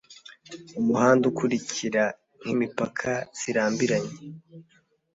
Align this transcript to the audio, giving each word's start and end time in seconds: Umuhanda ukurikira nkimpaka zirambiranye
Umuhanda 0.79 1.23
ukurikira 1.31 2.03
nkimpaka 2.39 3.11
zirambiranye 3.39 4.13